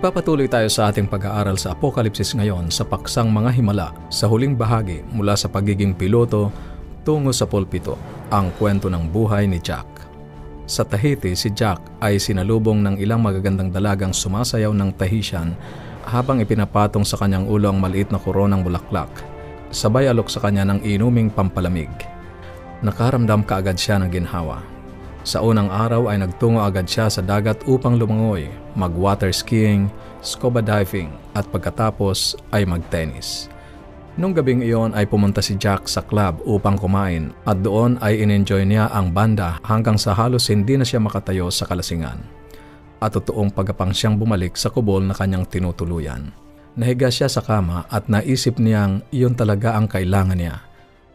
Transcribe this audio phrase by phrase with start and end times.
[0.00, 5.04] Nagpapatuloy tayo sa ating pag-aaral sa Apokalipsis ngayon sa paksang mga himala sa huling bahagi
[5.12, 6.48] mula sa pagiging piloto
[7.04, 8.00] tungo sa pulpito,
[8.32, 9.84] ang kwento ng buhay ni Jack.
[10.64, 15.52] Sa Tahiti, si Jack ay sinalubong ng ilang magagandang dalagang sumasayaw ng Tahitian
[16.08, 19.12] habang ipinapatong sa kanyang ulo ang maliit na koronang bulaklak.
[19.68, 21.92] Sabay alok sa kanya ng inuming pampalamig.
[22.80, 24.79] Nakaramdam kaagad siya ng ginhawa
[25.20, 29.92] sa unang araw ay nagtungo agad siya sa dagat upang lumangoy, mag-water skiing,
[30.24, 33.52] scuba diving at pagkatapos ay mag-tennis.
[34.16, 38.64] Nung gabing iyon ay pumunta si Jack sa club upang kumain at doon ay in-enjoy
[38.64, 42.20] niya ang banda hanggang sa halos hindi na siya makatayo sa kalasingan.
[43.00, 46.32] At totoong pagapang siyang bumalik sa kubol na kanyang tinutuluyan.
[46.80, 50.64] Nahiga siya sa kama at naisip niyang iyon talaga ang kailangan niya.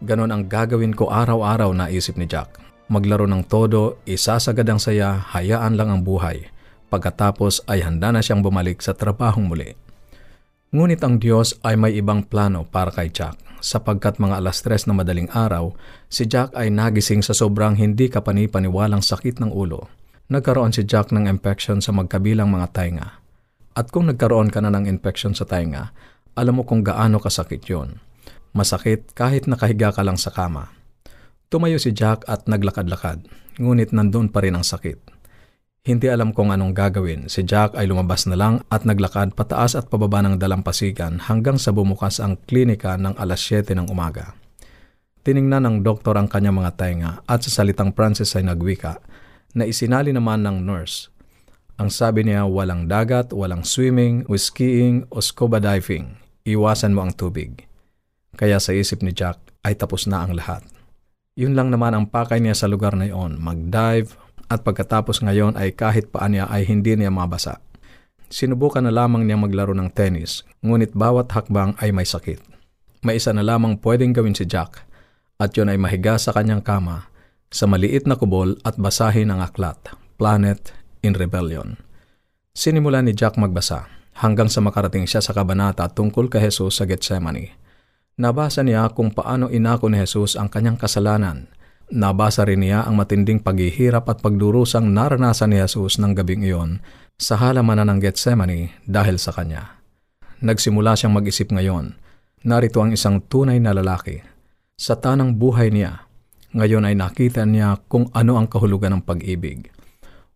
[0.00, 5.78] Ganon ang gagawin ko araw-araw naisip ni Jack maglaro ng todo, isasagad ang saya, hayaan
[5.78, 6.50] lang ang buhay.
[6.90, 9.78] Pagkatapos ay handa na siyang bumalik sa trabahong muli.
[10.74, 14.96] Ngunit ang Diyos ay may ibang plano para kay Jack sapagkat mga alas tres na
[14.96, 15.76] madaling araw,
[16.08, 19.86] si Jack ay nagising sa sobrang hindi kapanipaniwalang sakit ng ulo.
[20.32, 23.08] Nagkaroon si Jack ng infection sa magkabilang mga tainga.
[23.76, 25.94] At kung nagkaroon ka na ng infection sa tainga,
[26.34, 28.00] alam mo kung gaano kasakit yon.
[28.50, 30.79] Masakit kahit nakahiga ka lang sa kama.
[31.50, 33.26] Tumayo si Jack at naglakad-lakad,
[33.58, 35.02] ngunit nandun pa rin ang sakit.
[35.82, 37.26] Hindi alam kung anong gagawin.
[37.26, 41.74] Si Jack ay lumabas na lang at naglakad pataas at pababa ng dalampasigan hanggang sa
[41.74, 44.38] bumukas ang klinika ng alas 7 ng umaga.
[45.26, 49.02] Tiningnan ng doktor ang kanyang mga tainga at sa salitang Francis ay nagwika
[49.50, 51.10] na isinali naman ng nurse.
[51.82, 56.14] Ang sabi niya walang dagat, walang swimming, o o scuba diving.
[56.46, 57.66] Iwasan mo ang tubig.
[58.38, 60.62] Kaya sa isip ni Jack ay tapos na ang lahat.
[61.40, 64.12] Yun lang naman ang pakay niya sa lugar na iyon, mag-dive
[64.52, 67.64] at pagkatapos ngayon ay kahit paan niya ay hindi niya mabasa.
[68.28, 72.44] Sinubukan na lamang niya maglaro ng tennis, ngunit bawat hakbang ay may sakit.
[73.00, 74.84] May isa na lamang pwedeng gawin si Jack,
[75.40, 77.08] at yun ay mahiga sa kanyang kama,
[77.48, 79.80] sa maliit na kubol at basahin ang aklat,
[80.20, 81.80] Planet in Rebellion.
[82.52, 83.88] Sinimula ni Jack magbasa
[84.20, 87.56] hanggang sa makarating siya sa kabanata tungkol kay Jesus sa Gethsemane.
[88.20, 91.48] Nabasa niya kung paano inako ni Jesus ang kanyang kasalanan.
[91.88, 96.84] Nabasa rin niya ang matinding paghihirap at pagdurusang naranasan ni Jesus ng gabing iyon
[97.16, 99.80] sa halamanan ng Gethsemane dahil sa kanya.
[100.44, 101.96] Nagsimula siyang mag-isip ngayon.
[102.44, 104.20] Narito ang isang tunay na lalaki.
[104.76, 106.04] Sa tanang buhay niya,
[106.52, 109.72] ngayon ay nakita niya kung ano ang kahulugan ng pag-ibig.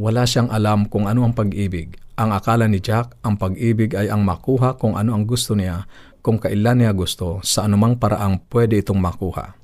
[0.00, 1.92] Wala siyang alam kung ano ang pag-ibig.
[2.16, 5.84] Ang akala ni Jack, ang pag-ibig ay ang makuha kung ano ang gusto niya
[6.26, 9.54] kung kailan niya gusto sa anumang paraang pwede itong makuha.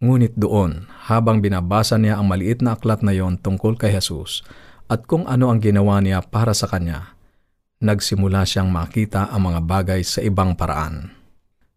[0.00, 4.40] Ngunit doon, habang binabasa niya ang maliit na aklat na yon tungkol kay Jesus
[4.88, 7.12] at kung ano ang ginawa niya para sa kanya,
[7.84, 11.12] nagsimula siyang makita ang mga bagay sa ibang paraan.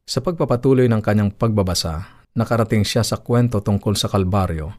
[0.07, 4.71] Sa pagpapatuloy ng kanyang pagbabasa, nakarating siya sa kwento tungkol sa Kalbaryo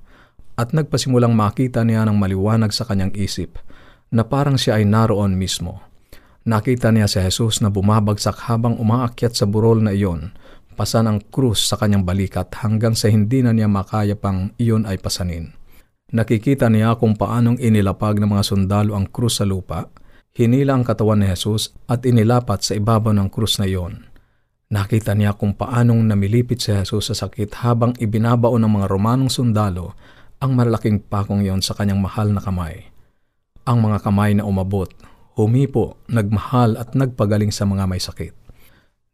[0.57, 3.61] at nagpasimulang makita niya ng maliwanag sa kanyang isip
[4.09, 5.88] na parang siya ay naroon mismo
[6.49, 10.33] Nakita niya si Jesus na bumabagsak habang umaakyat sa burol na iyon,
[10.81, 14.97] pasan ang krus sa kanyang balikat hanggang sa hindi na niya makaya pang iyon ay
[14.97, 15.53] pasanin.
[16.09, 19.93] Nakikita niya kung paanong inilapag ng mga sundalo ang krus sa lupa,
[20.33, 24.09] hinila ang katawan ni Jesus at inilapat sa ibabaw ng krus na iyon.
[24.73, 29.93] Nakita niya kung paanong namilipit si Jesus sa sakit habang ibinabao ng mga Romanong sundalo
[30.41, 32.89] ang malalaking pakong iyon sa kanyang mahal na kamay.
[33.69, 34.89] Ang mga kamay na umabot
[35.39, 38.35] humipo, nagmahal at nagpagaling sa mga may sakit.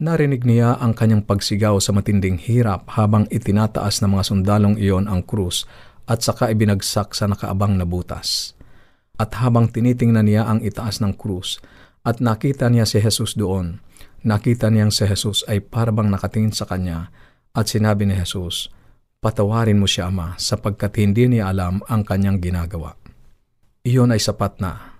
[0.00, 5.22] Narinig niya ang kanyang pagsigaw sa matinding hirap habang itinataas ng mga sundalong iyon ang
[5.22, 5.68] krus
[6.08, 8.56] at saka ibinagsak sa nakaabang na butas.
[9.20, 11.62] At habang tinitingnan niya ang itaas ng krus
[12.02, 13.78] at nakita niya si Jesus doon,
[14.26, 17.14] nakita niyang si Jesus ay parabang nakatingin sa kanya
[17.54, 18.72] at sinabi ni Jesus,
[19.22, 22.92] Patawarin mo siya, Ama, sapagkat hindi niya alam ang kanyang ginagawa.
[23.86, 24.93] Iyon ay sapat na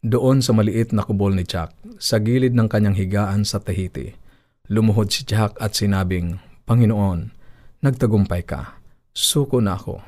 [0.00, 4.16] doon sa maliit na kubol ni Jack, sa gilid ng kanyang higaan sa Tahiti,
[4.72, 7.28] lumuhod si Jack at sinabing, Panginoon,
[7.84, 8.80] nagtagumpay ka.
[9.12, 10.00] Suko na ako.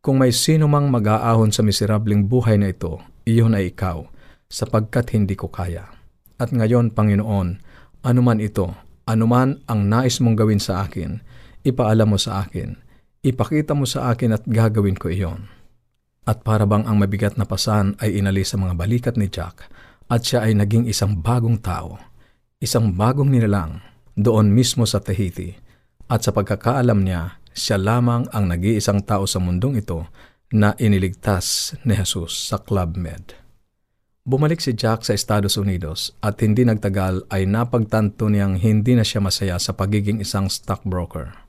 [0.00, 4.08] Kung may sino mang mag-aahon sa miserabling buhay na ito, iyon ay ikaw,
[4.48, 5.84] sapagkat hindi ko kaya.
[6.40, 7.60] At ngayon, Panginoon,
[8.06, 8.72] anuman ito,
[9.04, 11.20] anuman ang nais mong gawin sa akin,
[11.68, 12.80] ipaalam mo sa akin,
[13.20, 15.57] ipakita mo sa akin at gagawin ko iyon.
[16.24, 19.68] At para bang ang mabigat na pasan ay inalis sa mga balikat ni Jack
[20.08, 22.00] at siya ay naging isang bagong tao,
[22.58, 23.84] isang bagong nilalang
[24.16, 25.54] doon mismo sa Tahiti.
[26.08, 30.08] At sa pagkakaalam niya, siya lamang ang nag-iisang tao sa mundong ito
[30.48, 33.36] na iniligtas ni Jesus sa Club Med.
[34.28, 39.24] Bumalik si Jack sa Estados Unidos at hindi nagtagal ay napagtanto niyang hindi na siya
[39.24, 41.47] masaya sa pagiging isang stockbroker.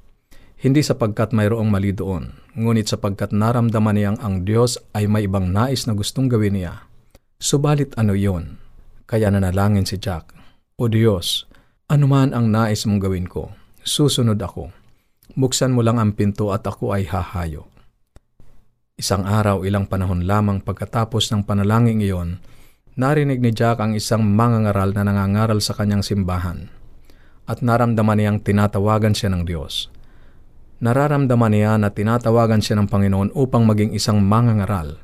[0.59, 5.87] Hindi sapagkat mayroong mali doon, ngunit sapagkat naramdaman niyang ang Diyos ay may ibang nais
[5.87, 6.83] na gustong gawin niya.
[7.39, 8.59] Subalit ano yon?
[9.07, 10.35] Kaya nanalangin si Jack,
[10.75, 11.47] O Diyos,
[11.87, 13.55] anuman ang nais mong gawin ko,
[13.87, 14.71] susunod ako.
[15.39, 17.71] Buksan mo lang ang pinto at ako ay hahayo.
[18.99, 22.43] Isang araw ilang panahon lamang pagkatapos ng panalangin iyon,
[22.99, 26.67] Narinig ni Jack ang isang mangangaral na nangangaral sa kanyang simbahan
[27.47, 29.87] at naramdaman niyang tinatawagan siya ng Diyos.
[30.79, 34.95] Nararamdaman niya na tinatawagan siya ng Panginoon upang maging isang mangangaral,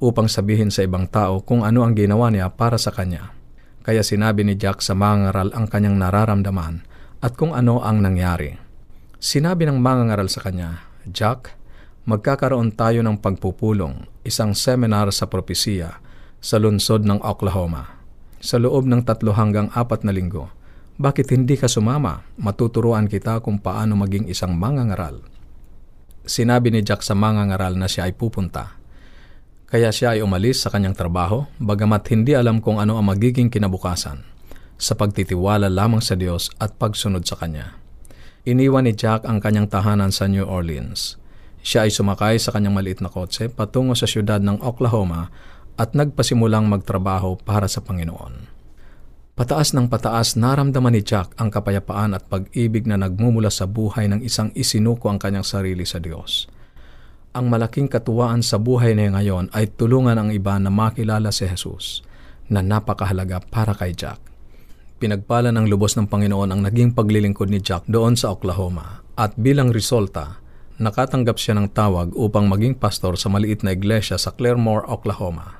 [0.00, 3.36] upang sabihin sa ibang tao kung ano ang ginawa niya para sa kanya.
[3.84, 6.88] Kaya sinabi ni Jack sa mangangaral ang kanyang nararamdaman
[7.20, 8.56] at kung ano ang nangyari.
[9.20, 11.52] Sinabi ng mangangaral sa kanya, Jack,
[12.08, 16.00] magkakaroon tayo ng pagpupulong, isang seminar sa propesiya
[16.40, 18.00] sa lungsod ng Oklahoma.
[18.40, 20.48] Sa loob ng tatlo hanggang apat na linggo,
[21.00, 22.28] bakit hindi ka sumama?
[22.36, 25.24] Matuturuan kita kung paano maging isang mangangaral.
[26.28, 28.76] Sinabi ni Jack sa mangangaral na siya ay pupunta.
[29.64, 34.28] Kaya siya ay umalis sa kanyang trabaho, bagamat hindi alam kung ano ang magiging kinabukasan,
[34.76, 37.80] sa pagtitiwala lamang sa Diyos at pagsunod sa Kanya.
[38.44, 41.16] Iniwan ni Jack ang kanyang tahanan sa New Orleans.
[41.64, 45.32] Siya ay sumakay sa kanyang maliit na kotse patungo sa siyudad ng Oklahoma
[45.80, 48.59] at nagpasimulang magtrabaho para sa Panginoon.
[49.40, 54.20] Pataas ng pataas naramdaman ni Jack ang kapayapaan at pag-ibig na nagmumula sa buhay ng
[54.20, 56.44] isang isinuko ang kanyang sarili sa Diyos.
[57.32, 62.04] Ang malaking katuwaan sa buhay niya ngayon ay tulungan ang iba na makilala si Jesus
[62.52, 64.20] na napakahalaga para kay Jack.
[65.00, 69.72] Pinagpala ng lubos ng Panginoon ang naging paglilingkod ni Jack doon sa Oklahoma at bilang
[69.72, 70.36] resulta,
[70.76, 75.59] nakatanggap siya ng tawag upang maging pastor sa maliit na iglesia sa Claremore, Oklahoma.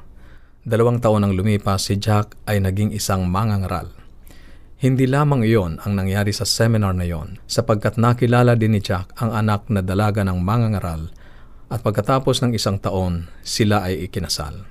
[0.61, 3.89] Dalawang taon nang lumipas, si Jack ay naging isang mangangaral.
[4.77, 9.33] Hindi lamang iyon ang nangyari sa seminar na iyon, sapagkat nakilala din ni Jack ang
[9.33, 11.09] anak na dalaga ng mangangaral
[11.73, 14.69] at pagkatapos ng isang taon, sila ay ikinasal.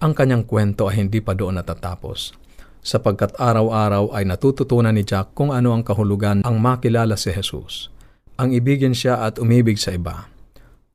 [0.00, 2.32] Ang kanyang kwento ay hindi pa doon natatapos,
[2.80, 7.92] sapagkat araw-araw ay natututunan ni Jack kung ano ang kahulugan ang makilala si Jesus.
[8.40, 10.32] Ang ibigin siya at umibig sa iba.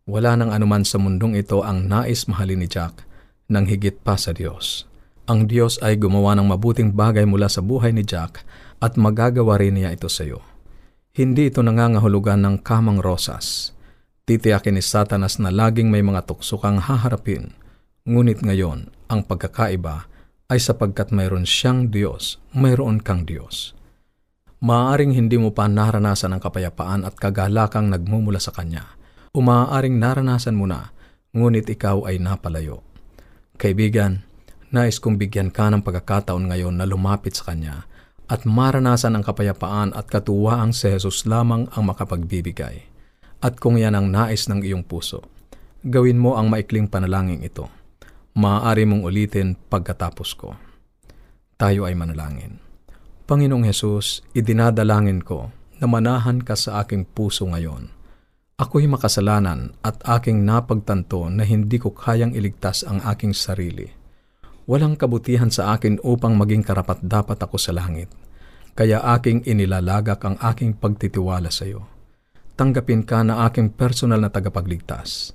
[0.10, 3.09] Wala nang anuman sa mundong ito ang nais mahalin ni Jack
[3.50, 4.86] ng higit pa sa Diyos.
[5.30, 8.42] Ang Diyos ay gumawa ng mabuting bagay mula sa buhay ni Jack
[8.82, 10.42] at magagawa rin niya ito sa iyo.
[11.14, 13.74] Hindi ito nangangahulugan ng kamang rosas.
[14.26, 17.54] Titiyakin ni Satanas na laging may mga tuksukang haharapin.
[18.10, 20.10] Ngunit ngayon, ang pagkakaiba
[20.50, 23.78] ay sapagkat mayroon siyang Diyos, mayroon kang Diyos.
[24.66, 28.98] Maaaring hindi mo pa naranasan ang kapayapaan at kagalakang nagmumula sa Kanya.
[29.32, 30.90] O maaaring naranasan mo na,
[31.38, 32.89] ngunit ikaw ay napalayo.
[33.60, 34.24] Kaibigan,
[34.72, 37.84] nais kong bigyan ka ng pagkakataon ngayon na lumapit sa Kanya
[38.32, 42.88] at maranasan ang kapayapaan at katuwaang si Jesus lamang ang makapagbibigay.
[43.44, 45.28] At kung yan ang nais ng iyong puso,
[45.84, 47.68] gawin mo ang maikling panalangin ito.
[48.40, 50.56] Maaari mong ulitin pagkatapos ko.
[51.60, 52.64] Tayo ay manalangin.
[53.28, 55.52] Panginoong Hesus, idinadalangin ko
[55.84, 57.99] na manahan ka sa aking puso ngayon
[58.60, 63.88] Ako'y makasalanan at aking napagtanto na hindi ko kayang iligtas ang aking sarili.
[64.68, 68.12] Walang kabutihan sa akin upang maging karapat-dapat ako sa langit.
[68.76, 71.88] Kaya aking inilalagak ang aking pagtitiwala sa iyo.
[72.60, 75.32] Tanggapin ka na aking personal na tagapagligtas.